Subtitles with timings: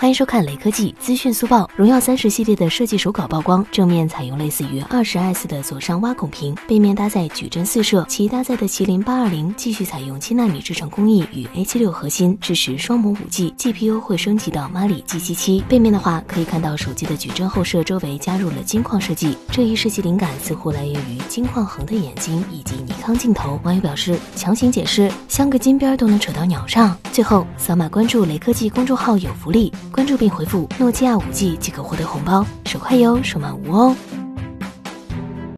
[0.00, 1.70] 欢迎收看雷科技资讯速报。
[1.76, 15.60] 荣耀三十系列的设计手稿曝光，正面采用类似于二十 S 的左上挖孔屏，背面搭载矩阵四摄，其搭载的麒麟八二零继续采用七纳米制程工艺与 A 七六核心，支持双模五 G，GPU 会升级到 Mali G 七七。
[15.68, 23.60] 背面的话，可以看到手机的矩阵后摄周围加入了金矿设计，这一设计灵感似乎来源于金矿恒的眼睛以及尼康镜头。
[23.64, 26.96] 网友表示，强行解释，镶个金边都能扯到鸟上。
[27.12, 29.70] 最后，扫码关注雷科技公众号有福利。
[29.92, 33.96] 关注并回复诺基亚五 G 即可获得红包，手快有，手慢无哦。